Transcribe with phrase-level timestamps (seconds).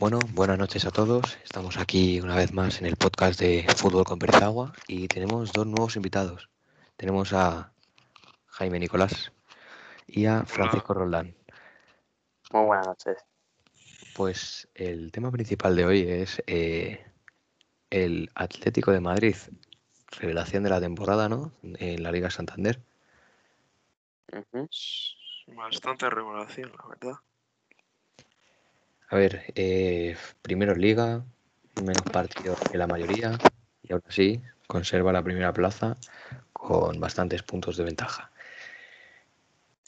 [0.00, 1.36] Bueno, buenas noches a todos.
[1.44, 5.66] Estamos aquí una vez más en el podcast de Fútbol con Perezagua y tenemos dos
[5.66, 6.48] nuevos invitados.
[6.96, 7.70] Tenemos a
[8.46, 9.30] Jaime Nicolás
[10.06, 11.36] y a Francisco Roldán.
[12.50, 13.18] Muy buenas noches.
[14.16, 17.04] Pues el tema principal de hoy es eh,
[17.90, 19.36] el Atlético de Madrid,
[20.18, 21.52] revelación de la temporada, ¿no?
[21.62, 22.80] En la Liga Santander.
[25.46, 27.20] Bastante revelación, la verdad.
[29.10, 31.22] A ver, eh, primero Liga,
[31.82, 33.38] menos partidos que la mayoría
[33.82, 35.96] y aún así conserva la primera plaza
[36.52, 38.30] con bastantes puntos de ventaja.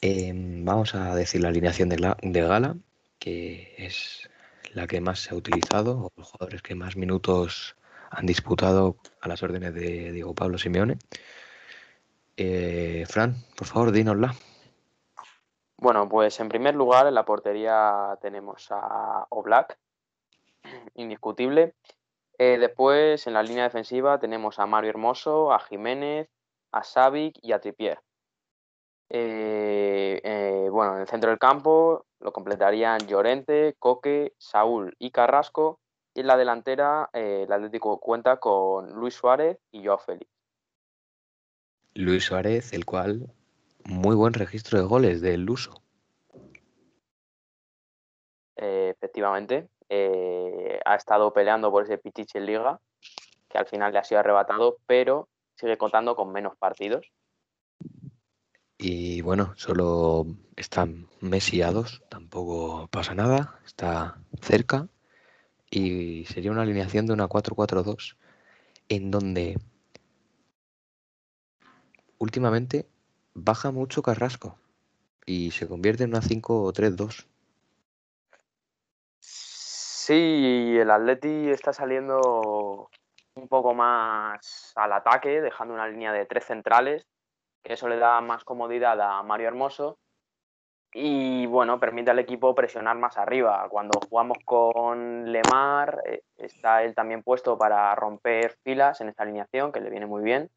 [0.03, 2.77] Em, vamos a decir la alineación de, la- de Gala,
[3.19, 4.29] que es
[4.75, 7.77] la que más se ha utilizado, o los jugadores que más minutos
[8.11, 10.99] han disputado a las órdenes de Diego Pablo Simeone.
[12.37, 14.35] Eh, Fran, por favor, dínosla.
[15.83, 19.77] Bueno, pues en primer lugar en la portería tenemos a Oblak,
[20.95, 21.75] indiscutible.
[22.39, 26.31] Eh, después en la línea defensiva tenemos a Mario Hermoso, a Jiménez,
[26.71, 27.99] a Savic y a Tripier.
[29.11, 35.81] Eh, eh, bueno, en el centro del campo lo completarían Llorente, Coque, Saúl y Carrasco.
[36.15, 40.31] Y en la delantera el Atlético cuenta con Luis Suárez y Joao Félix.
[41.95, 43.33] Luis Suárez, el cual
[43.85, 45.83] muy buen registro de goles del Luso.
[48.57, 52.81] Eh, efectivamente, eh, ha estado peleando por ese Pichichi en Liga,
[53.49, 57.11] que al final le ha sido arrebatado, pero sigue contando con menos partidos.
[58.79, 64.89] Y bueno, solo están Messi a dos, tampoco pasa nada, está cerca.
[65.71, 68.17] Y sería una alineación de una 4-4-2,
[68.89, 69.57] en donde
[72.19, 72.87] últimamente
[73.35, 74.57] baja mucho Carrasco
[75.27, 77.27] y se convierte en una 5-3-2.
[79.21, 82.91] Sí, el Atleti está saliendo
[83.35, 87.07] un poco más al ataque, dejando una línea de tres centrales,
[87.63, 89.99] que eso le da más comodidad a Mario Hermoso
[90.95, 93.67] y bueno, permite al equipo presionar más arriba.
[93.71, 99.73] Cuando jugamos con Lemar, eh, está él también puesto para romper filas en esta alineación,
[99.73, 100.51] que le viene muy bien.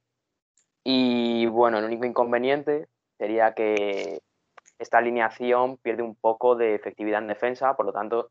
[0.87, 2.87] Y bueno, el único inconveniente
[3.17, 4.21] sería que
[4.77, 8.29] esta alineación pierde un poco de efectividad en defensa, por lo tanto,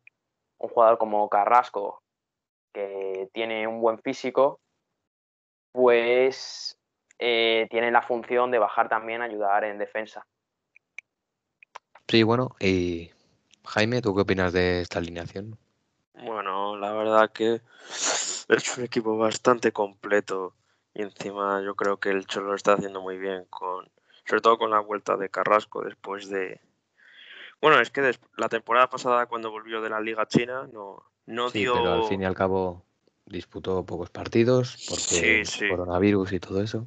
[0.59, 2.01] un jugador como Carrasco,
[2.73, 4.61] que tiene un buen físico,
[5.73, 6.79] pues
[7.19, 10.25] eh, tiene la función de bajar también, ayudar en defensa.
[12.07, 13.11] Sí, bueno, y
[13.65, 15.59] Jaime, ¿tú qué opinas de esta alineación?
[16.23, 17.63] Bueno, la verdad que
[18.49, 20.55] es un equipo bastante completo
[20.95, 23.89] y encima yo creo que el Cholo lo está haciendo muy bien con,
[24.25, 26.61] sobre todo con la vuelta de Carrasco después de,
[27.61, 31.61] bueno, es que la temporada pasada cuando volvió de la Liga China no, no Sí,
[31.61, 32.83] dio, pero al fin y al cabo
[33.27, 35.69] disputó pocos partidos porque Sí, sí.
[35.69, 36.87] coronavirus y todo eso.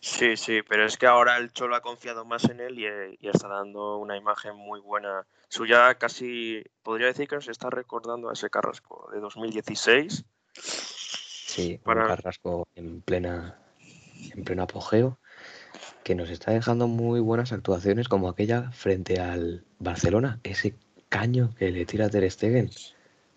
[0.00, 2.86] sí, sí, pero es que ahora el Cholo ha confiado más en él y,
[3.20, 8.30] y está dando una imagen muy buena suya, casi podría decir que nos está recordando
[8.30, 10.24] a ese Carrasco de 2016.
[11.50, 13.58] Sí, un Carrasco en plena,
[14.34, 15.18] en pleno apogeo,
[16.04, 20.76] que nos está dejando muy buenas actuaciones como aquella frente al Barcelona, ese
[21.08, 22.70] caño que le tira a Ter Stegen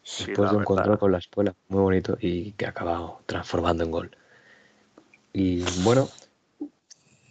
[0.04, 3.86] Sí, después de un control con la espuela, muy bonito y que ha acabado transformando
[3.86, 4.18] en gol.
[5.32, 6.10] Y bueno,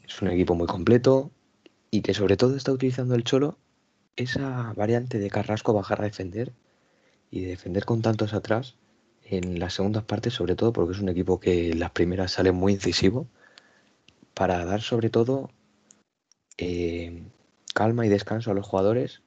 [0.05, 1.31] es un equipo muy completo
[1.91, 3.59] y que sobre todo está utilizando el Cholo
[4.17, 6.53] esa variante de Carrasco bajar a defender
[7.31, 8.77] y de defender con tantos atrás
[9.25, 12.75] en las segundas partes, sobre todo porque es un equipo que las primeras sale muy
[12.75, 13.27] incisivo
[14.35, 15.51] para dar sobre todo
[16.59, 17.23] eh,
[17.75, 19.23] calma y descanso a los jugadores,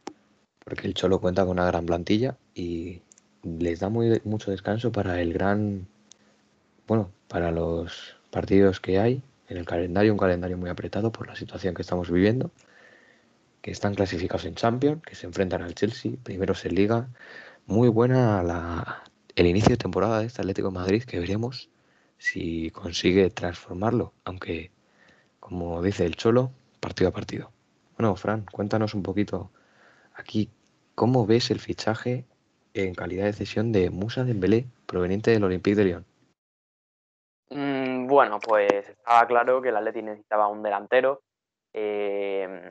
[0.64, 3.02] porque el Cholo cuenta con una gran plantilla y
[3.44, 5.88] les da muy, mucho descanso para el gran,
[6.88, 11.36] bueno, para los partidos que hay en el calendario, un calendario muy apretado por la
[11.36, 12.52] situación que estamos viviendo,
[13.62, 17.08] que están clasificados en Champions, que se enfrentan al Chelsea, primeros en Liga.
[17.68, 19.04] Muy buena la,
[19.36, 21.70] el inicio de temporada de este Atlético Madrid, que veremos
[22.18, 24.72] si consigue transformarlo, aunque,
[25.40, 27.52] como dice el Cholo, partido a partido.
[27.98, 29.52] Bueno, Fran, cuéntanos un poquito
[30.16, 30.50] aquí,
[30.96, 32.26] ¿cómo ves el fichaje
[32.74, 36.06] en calidad de cesión de Musa Dembélé, proveniente del Olympique de Lyon?
[37.50, 41.22] Mm, bueno, pues estaba claro que el Atleti necesitaba un delantero.
[41.74, 42.70] Eh,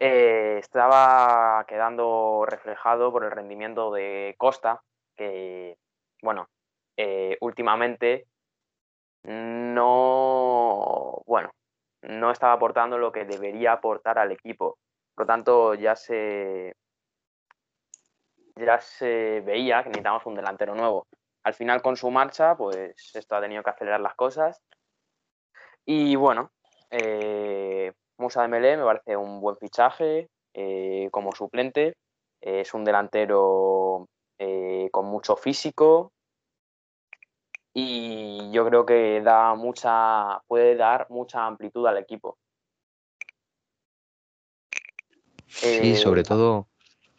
[0.00, 4.82] eh, estaba quedando reflejado por el rendimiento de Costa,
[5.16, 5.76] que,
[6.22, 6.48] bueno,
[6.96, 8.26] eh, últimamente
[9.24, 11.50] no, bueno,
[12.02, 14.78] no estaba aportando lo que debería aportar al equipo.
[15.14, 16.74] Por lo tanto, ya se,
[18.56, 21.06] ya se veía que necesitamos un delantero nuevo.
[21.44, 24.60] Al final, con su marcha, pues esto ha tenido que acelerar las cosas.
[25.84, 26.50] Y bueno,
[26.90, 31.96] eh, Musa Dembélé me parece un buen fichaje eh, como suplente.
[32.40, 34.08] es un delantero
[34.44, 36.12] eh, con mucho físico
[37.72, 42.38] y yo creo que da mucha, puede dar mucha amplitud al equipo.
[45.46, 46.68] Sí, sobre todo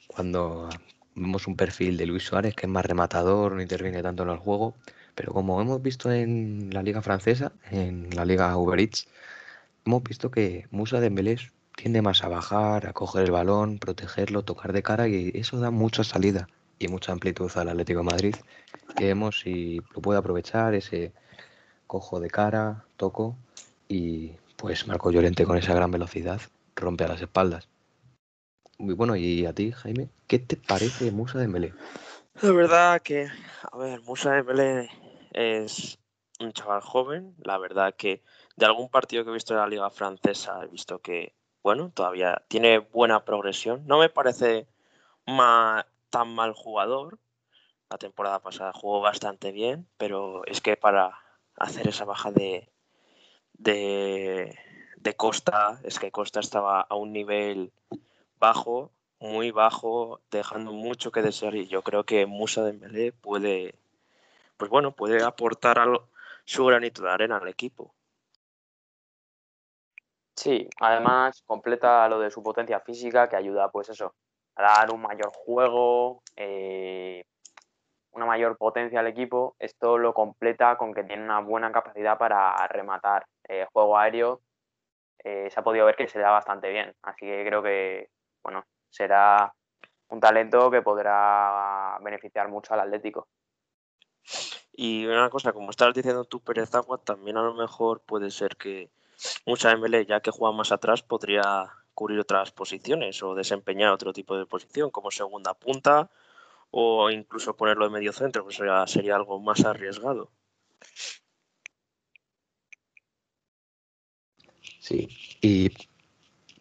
[0.08, 0.70] cuando
[1.16, 4.38] vemos un perfil de Luis Suárez que es más rematador, no interviene tanto en el
[4.38, 4.76] juego,
[5.16, 9.08] pero como hemos visto en la liga francesa, en la liga Uber Eats,
[9.86, 11.38] hemos visto que Musa Dembélé
[11.76, 15.72] tiende más a bajar, a coger el balón, protegerlo, tocar de cara y eso da
[15.72, 16.48] mucha salida
[16.80, 18.36] y mucha amplitud al Atlético de Madrid.
[18.96, 21.14] Que vemos si lo puede aprovechar ese
[21.88, 23.36] cojo de cara, toco
[23.88, 26.42] y pues Marco Llorente con esa gran velocidad
[26.76, 27.68] rompe a las espaldas.
[28.78, 31.74] Muy bueno, y a ti, Jaime, ¿qué te parece Musa Dembélé?
[32.42, 33.30] La verdad que,
[33.72, 34.90] a ver, Musa Dembélé
[35.32, 35.98] es
[36.40, 38.22] un chaval joven, la verdad que
[38.58, 41.34] de algún partido que he visto en la liga francesa he visto que,
[41.64, 43.84] bueno, todavía tiene buena progresión.
[43.88, 44.68] No me parece
[46.16, 47.20] tan mal jugador.
[47.90, 51.20] La temporada pasada jugó bastante bien, pero es que para
[51.58, 52.70] hacer esa baja de,
[53.54, 57.74] de, Costa, es que Costa estaba a un nivel
[58.40, 63.76] bajo, muy bajo, dejando mucho que desear y yo creo que Musa Dembélé puede,
[64.56, 66.08] pues bueno, puede aportar algo,
[66.46, 67.94] su granito de arena al equipo.
[70.34, 74.16] Sí, además completa lo de su potencia física que ayuda, pues eso,
[74.56, 77.26] a dar un mayor juego, eh,
[78.12, 79.56] una mayor potencia al equipo.
[79.60, 83.26] Esto lo completa con que tiene una buena capacidad para rematar.
[83.48, 84.42] Eh, juego aéreo
[85.26, 88.10] eh, se ha podido ver que se da bastante bien, así que creo que,
[88.44, 89.52] bueno, será
[90.10, 93.28] un talento que podrá beneficiar mucho al Atlético.
[94.72, 98.56] Y una cosa, como estabas diciendo tú, Pérez Agua, también a lo mejor puede ser
[98.56, 98.92] que
[99.48, 104.38] mucha ML, ya que juega más atrás, podría cubrir otras posiciones o desempeñar otro tipo
[104.38, 106.12] de posición, como segunda punta
[106.70, 110.30] o incluso ponerlo en medio centro, pues sería, algo más arriesgado.
[114.80, 115.08] Sí,
[115.42, 115.72] y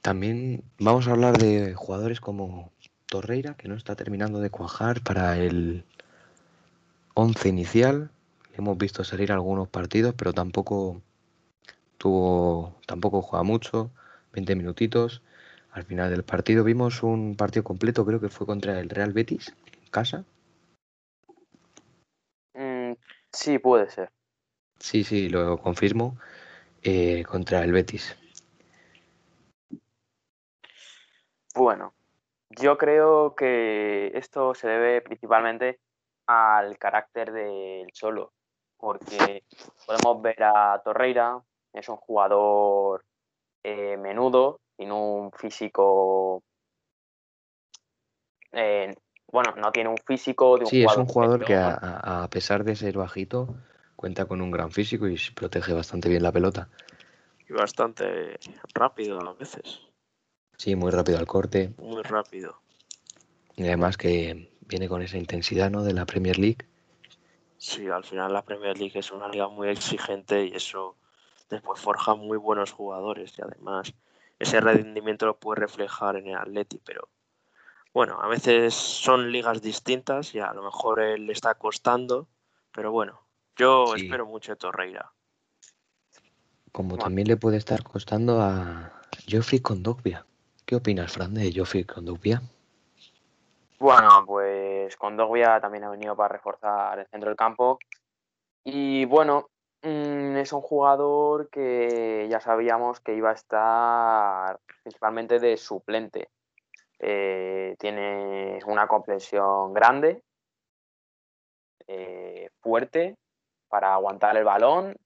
[0.00, 2.72] también vamos a hablar de jugadores como
[3.06, 5.84] Torreira, que no está terminando de cuajar para el
[7.14, 8.10] 11 inicial.
[8.56, 11.02] Hemos visto salir algunos partidos, pero tampoco
[11.98, 13.90] tuvo, tampoco juega mucho,
[14.34, 15.22] 20 minutitos.
[15.70, 19.54] Al final del partido vimos un partido completo, creo que fue contra el Real Betis,
[19.82, 20.24] en casa.
[22.54, 22.92] Mm,
[23.32, 24.10] sí, puede ser.
[24.78, 26.16] Sí, sí, lo confirmo.
[26.82, 28.14] Eh, contra el Betis.
[31.54, 31.94] Bueno,
[32.50, 35.80] yo creo que esto se debe principalmente
[36.26, 38.32] al carácter del Cholo,
[38.76, 39.44] porque
[39.86, 41.42] podemos ver a Torreira,
[41.72, 43.04] es un jugador
[43.64, 46.42] eh, menudo, tiene un físico.
[48.52, 48.94] Eh,
[49.32, 52.62] bueno, no tiene un físico de un Sí, es un jugador que a, a, pesar
[52.62, 53.56] de ser bajito,
[53.96, 56.68] cuenta con un gran físico y protege bastante bien la pelota.
[57.48, 58.38] Y bastante
[58.74, 59.80] rápido a veces.
[60.56, 61.72] Sí, muy rápido al corte.
[61.78, 62.60] Muy rápido.
[63.56, 65.82] Y además que viene con esa intensidad ¿no?
[65.82, 66.66] de la Premier League.
[67.56, 70.96] Sí, al final la Premier League es una liga muy exigente y eso
[71.54, 73.92] después forja muy buenos jugadores y además
[74.38, 77.08] ese rendimiento lo puede reflejar en el Atleti, pero
[77.92, 82.26] bueno, a veces son ligas distintas y a lo mejor él le está costando,
[82.72, 83.24] pero bueno,
[83.56, 85.12] yo espero mucho de Torreira.
[86.72, 90.26] Como también le puede estar costando a Geoffrey Condogbia.
[90.66, 92.42] ¿Qué opinas, Fran, de Geoffrey Condogbia?
[93.78, 97.78] Bueno, pues Condogbia también ha venido para reforzar el centro del campo.
[98.64, 99.50] Y bueno,
[99.84, 106.30] es un jugador que ya sabíamos que iba a estar principalmente de suplente.
[106.98, 110.22] Eh, tiene una comprensión grande,
[111.86, 113.16] eh, fuerte,
[113.68, 114.96] para aguantar el balón,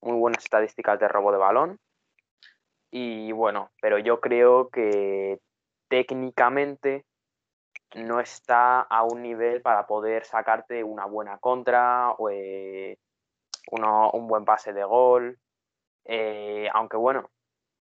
[0.00, 1.78] muy buenas estadísticas de robo de balón.
[2.90, 5.40] Y bueno, pero yo creo que
[5.88, 7.04] técnicamente
[7.94, 12.98] no está a un nivel para poder sacarte una buena contra o eh,
[13.72, 15.38] un buen pase de gol.
[16.04, 17.30] Eh, aunque bueno,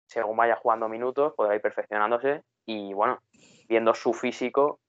[0.07, 3.21] según vaya jugando minutos, podrá ir perfeccionándose y bueno,
[3.67, 4.79] viendo su físico,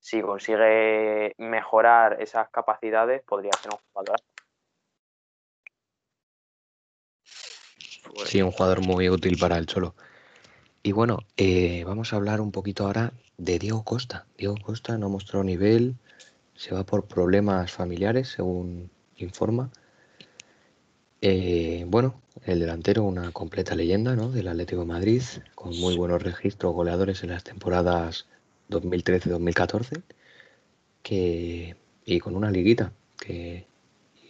[0.00, 4.20] si consigue mejorar esas capacidades, podría ser un jugador.
[8.24, 9.94] Sí, un jugador muy útil para el Cholo.
[10.82, 14.26] Y bueno, eh, vamos a hablar un poquito ahora de Diego Costa.
[14.36, 15.96] Diego Costa no mostró nivel,
[16.54, 19.70] se va por problemas familiares, según informa.
[21.20, 24.30] Eh, bueno, el delantero, una completa leyenda ¿no?
[24.30, 25.22] del Atlético de Madrid,
[25.54, 28.26] con muy buenos registros goleadores en las temporadas
[28.70, 30.02] 2013-2014,
[31.02, 33.66] que, y con una liguita que,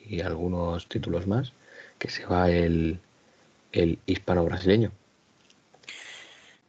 [0.07, 1.53] y algunos títulos más,
[1.99, 3.01] que se va el,
[3.73, 4.91] el hispano-brasileño.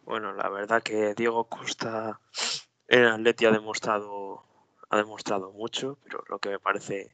[0.03, 2.19] Bueno, la verdad que Diego Costa
[2.87, 4.43] en Atleti ha demostrado,
[4.89, 7.11] ha demostrado mucho, pero lo que me parece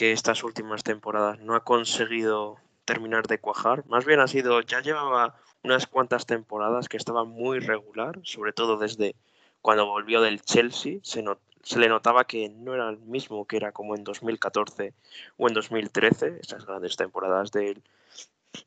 [0.00, 3.84] que estas últimas temporadas no ha conseguido terminar de cuajar.
[3.86, 8.78] Más bien ha sido, ya llevaba unas cuantas temporadas que estaba muy regular, sobre todo
[8.78, 9.14] desde
[9.60, 11.00] cuando volvió del Chelsea.
[11.02, 11.22] Se,
[11.62, 14.94] se le notaba que no era el mismo que era como en 2014
[15.36, 17.82] o en 2013, esas grandes temporadas del,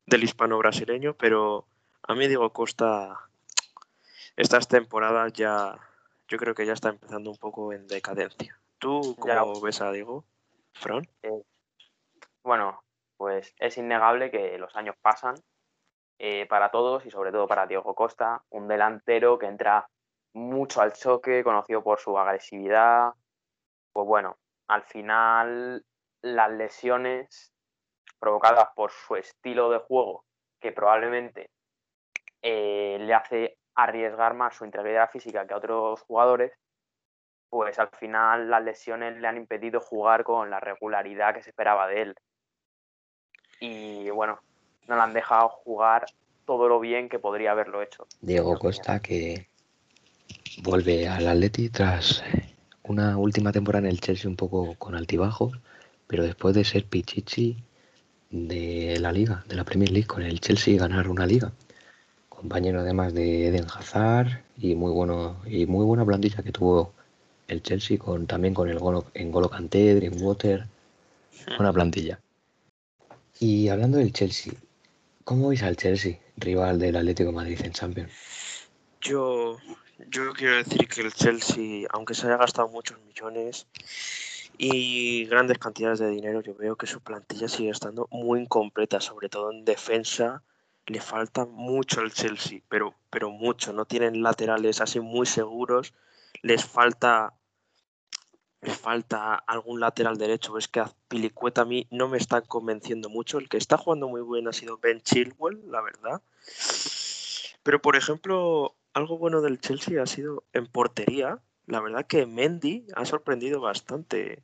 [0.06, 1.66] del hispano brasileño, pero
[2.04, 3.22] a mí digo Costa
[4.36, 5.80] estas temporadas ya
[6.28, 8.56] yo creo que ya está empezando un poco en decadencia.
[8.78, 10.26] ¿Tú cómo ves a Diego?
[10.74, 11.04] Fran.
[11.22, 11.44] Eh,
[12.44, 12.84] bueno,
[13.18, 15.36] pues es innegable que los años pasan
[16.20, 19.88] eh, para todos y sobre todo para Diego Costa, un delantero que entra
[20.34, 23.14] mucho al choque, conocido por su agresividad.
[23.92, 24.38] Pues bueno,
[24.68, 25.86] al final
[26.22, 27.54] las lesiones
[28.20, 30.26] provocadas por su estilo de juego,
[30.60, 31.50] que probablemente
[32.42, 36.54] eh, le hace arriesgar más su integridad física que a otros jugadores,
[37.54, 41.88] pues al final las lesiones le han impedido jugar con la regularidad que se esperaba
[41.88, 42.16] de él.
[43.60, 44.40] Y bueno,
[44.88, 46.08] no le han dejado jugar
[46.48, 48.08] todo lo bien que podría haberlo hecho.
[48.22, 49.50] Diego Costa que
[50.64, 52.24] vuelve al Atleti tras
[52.82, 55.60] una última temporada en el Chelsea un poco con altibajos,
[56.08, 57.64] pero después de ser Pichichi
[58.32, 61.52] de la liga, de la Premier League con el Chelsea ganar una liga.
[62.30, 66.94] Compañero además de Eden Hazard y muy bueno y muy buena plantilla que tuvo
[67.48, 70.66] el Chelsea con también con el Golo, en Golo Kanté, Dreamwater,
[71.60, 72.20] una plantilla.
[73.40, 74.54] Y hablando del Chelsea,
[75.24, 78.12] ¿cómo veis al Chelsea, rival del Atlético de Madrid en Champions?
[79.02, 79.58] Yo,
[80.10, 83.68] yo quiero decir que el Chelsea, aunque se haya gastado muchos millones
[84.58, 89.30] y grandes cantidades de dinero, yo veo que su plantilla sigue estando muy incompleta, sobre
[89.30, 90.42] todo en defensa.
[90.86, 93.74] Le falta mucho al Chelsea, pero, pero mucho.
[93.74, 95.94] No tienen laterales así muy seguros
[96.42, 97.34] les falta
[98.64, 100.58] les falta algún lateral derecho.
[100.58, 103.38] Es que a Pilicueta a mí no me está convenciendo mucho.
[103.38, 106.22] El que está jugando muy bien ha sido Ben Chilwell, la verdad.
[107.64, 111.40] Pero, por ejemplo, algo bueno del Chelsea ha sido en portería.
[111.66, 114.44] La verdad que Mendy ha sorprendido bastante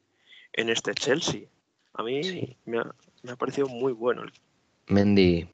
[0.54, 1.48] en este Chelsea.
[1.94, 4.24] A mí me, ha, me, ha, parecido muy bueno.
[4.88, 5.48] Mendy,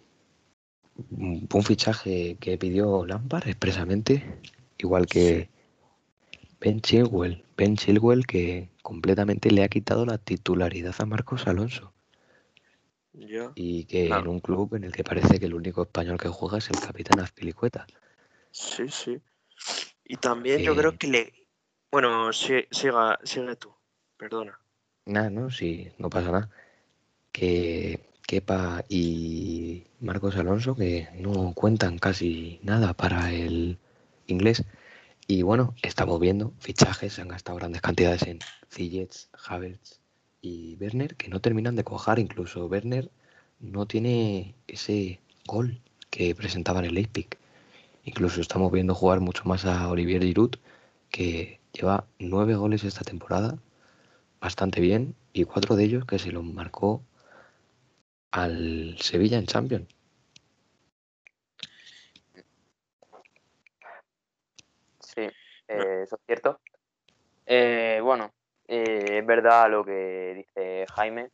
[1.09, 4.39] un fichaje que pidió Lampard expresamente,
[4.77, 5.49] igual que
[6.65, 11.93] Ben Chilwell, Ben Chilwell que completamente le ha quitado la titularidad a Marcos Alonso.
[13.13, 16.57] y que en un club en el que parece que el único español que juega
[16.57, 17.85] es el capitán Azpilicueta.
[18.49, 19.21] Sí, sí.
[20.05, 21.33] Y también yo creo que le...
[21.91, 23.71] Bueno, sigue, sigue tú,
[24.17, 24.59] perdona.
[25.05, 26.49] Nada, no, sí, no pasa nada.
[27.31, 33.77] Que Kepa y Marcos Alonso que no cuentan casi nada para el
[34.25, 34.65] inglés.
[35.27, 38.39] Y bueno, estamos viendo fichajes, se han gastado grandes cantidades en
[38.71, 39.99] Ziyech, Havertz
[40.39, 42.19] y Werner que no terminan de cojar.
[42.19, 43.09] Incluso Werner
[43.59, 47.27] no tiene ese gol que presentaba en el Leipzig.
[48.03, 50.57] Incluso estamos viendo jugar mucho más a Olivier Giroud,
[51.09, 53.57] que lleva nueve goles esta temporada,
[54.39, 57.01] bastante bien, y cuatro de ellos que se los marcó
[58.31, 59.94] al Sevilla en Champions.
[65.67, 66.59] Eh, eso es cierto.
[67.45, 68.31] Eh, bueno,
[68.67, 71.29] eh, es verdad lo que dice Jaime.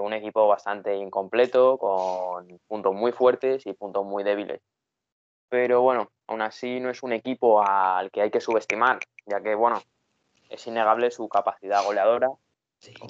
[0.00, 4.60] un equipo bastante incompleto, con puntos muy fuertes y puntos muy débiles.
[5.48, 9.54] Pero bueno, aún así no es un equipo al que hay que subestimar, ya que
[9.54, 9.80] bueno,
[10.48, 12.30] es innegable su capacidad goleadora.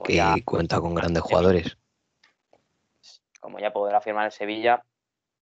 [0.04, 1.78] que cuenta con grandes jugadores.
[3.40, 4.84] Como ya podrá afirmar el Sevilla.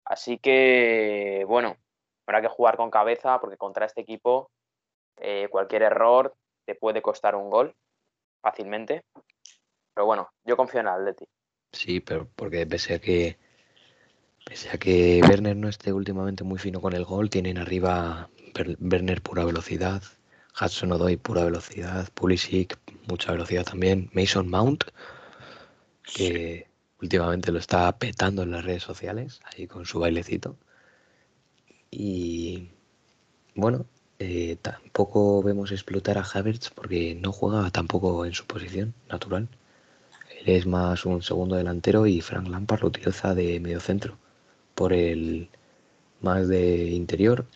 [0.05, 1.77] Así que, bueno,
[2.27, 4.51] habrá que jugar con cabeza porque contra este equipo
[5.23, 6.35] eh, cualquier error
[6.67, 7.75] te puede costar un gol
[8.43, 9.03] fácilmente.
[9.95, 11.25] Pero bueno, yo confío en el Atleti.
[11.73, 13.39] Sí, pero porque pese a que
[14.45, 18.29] pese a que Werner no esté últimamente muy fino con el gol, tienen arriba
[18.81, 20.03] Werner pura velocidad,
[20.61, 24.85] Hudson Odoi pura velocidad, Pulisic mucha velocidad también, Mason Mount
[26.03, 26.67] que
[27.01, 30.57] últimamente lo está petando en las redes sociales ahí con su bailecito.
[31.91, 32.71] Y
[33.55, 33.87] bueno,
[34.25, 39.49] eh, tampoco vemos explotar a Havertz porque no juega tampoco en su posición natural.
[40.39, 44.17] Él es más un segundo delantero y Frank Lampard lo utiliza de medio centro
[44.77, 45.49] por el
[46.21, 47.47] más de interior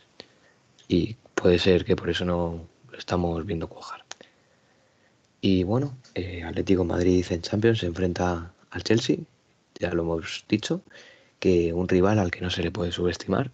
[0.89, 4.05] y puede ser que por eso no lo estamos viendo cuajar.
[5.41, 9.19] Y bueno, eh, Atlético Madrid en Champions se enfrenta al Chelsea,
[9.79, 10.83] ya lo hemos dicho,
[11.39, 13.53] que un rival al que no se le puede subestimar.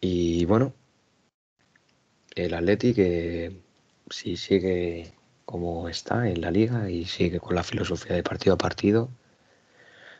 [0.00, 0.74] Y bueno,
[2.34, 3.60] el Atlético que
[4.10, 5.12] si sigue
[5.44, 9.08] como está en la liga y sigue con la filosofía de partido a partido,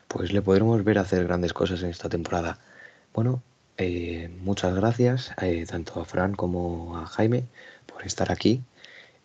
[0.07, 2.59] pues le podremos ver hacer grandes cosas en esta temporada.
[3.13, 3.41] Bueno,
[3.77, 7.45] eh, muchas gracias eh, tanto a Fran como a Jaime
[7.85, 8.63] por estar aquí.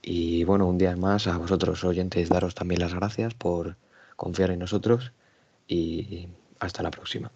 [0.02, 3.76] Y bueno, un día más a vosotros oyentes daros también las gracias por
[4.16, 5.12] confiar en nosotros
[5.68, 6.28] y
[6.58, 7.30] hasta la próxima.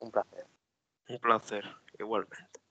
[0.00, 0.46] Un placer.
[1.08, 1.64] Un placer,
[1.98, 2.65] igualmente.